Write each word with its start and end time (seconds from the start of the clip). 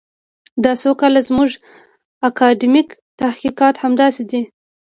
دا 0.63 0.71
څو 0.81 0.91
کاله 1.01 1.21
زموږ 1.29 1.49
اکاډمیک 2.27 2.89
تحقیقات 3.21 3.75
همداسې 3.83 4.23
دي. 4.31 4.41